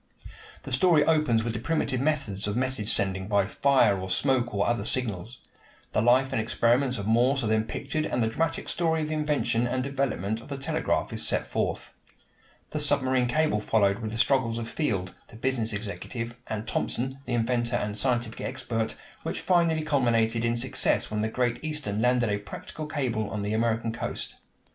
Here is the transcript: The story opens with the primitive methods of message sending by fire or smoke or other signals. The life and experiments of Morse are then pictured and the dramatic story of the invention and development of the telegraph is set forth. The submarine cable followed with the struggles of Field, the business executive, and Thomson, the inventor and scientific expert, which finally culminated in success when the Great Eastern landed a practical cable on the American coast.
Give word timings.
The 0.63 0.71
story 0.71 1.05
opens 1.05 1.43
with 1.43 1.53
the 1.53 1.59
primitive 1.59 2.01
methods 2.01 2.47
of 2.47 2.57
message 2.57 2.91
sending 2.91 3.27
by 3.27 3.45
fire 3.45 3.95
or 4.01 4.09
smoke 4.09 4.51
or 4.51 4.65
other 4.65 4.83
signals. 4.83 5.37
The 5.91 6.01
life 6.01 6.31
and 6.33 6.41
experiments 6.41 6.97
of 6.97 7.05
Morse 7.05 7.43
are 7.43 7.47
then 7.47 7.65
pictured 7.65 8.07
and 8.07 8.23
the 8.23 8.27
dramatic 8.27 8.67
story 8.67 9.03
of 9.03 9.09
the 9.09 9.13
invention 9.13 9.67
and 9.67 9.83
development 9.83 10.41
of 10.41 10.47
the 10.47 10.57
telegraph 10.57 11.13
is 11.13 11.27
set 11.27 11.45
forth. 11.45 11.93
The 12.71 12.79
submarine 12.79 13.27
cable 13.27 13.59
followed 13.61 13.99
with 13.99 14.09
the 14.11 14.17
struggles 14.17 14.57
of 14.57 14.67
Field, 14.67 15.13
the 15.27 15.35
business 15.35 15.71
executive, 15.71 16.35
and 16.47 16.67
Thomson, 16.67 17.19
the 17.27 17.33
inventor 17.33 17.75
and 17.75 17.95
scientific 17.95 18.41
expert, 18.41 18.95
which 19.21 19.39
finally 19.39 19.83
culminated 19.83 20.43
in 20.43 20.57
success 20.57 21.11
when 21.11 21.21
the 21.21 21.27
Great 21.29 21.63
Eastern 21.63 22.01
landed 22.01 22.29
a 22.31 22.39
practical 22.39 22.87
cable 22.87 23.29
on 23.29 23.43
the 23.43 23.53
American 23.53 23.91
coast. 23.93 24.33